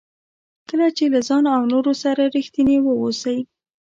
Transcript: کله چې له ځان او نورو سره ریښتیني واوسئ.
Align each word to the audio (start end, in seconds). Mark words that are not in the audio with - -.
کله 0.69 0.87
چې 0.97 1.05
له 1.13 1.19
ځان 1.27 1.43
او 1.55 1.61
نورو 1.73 1.93
سره 2.03 2.21
ریښتیني 2.35 2.77
واوسئ. 2.81 3.37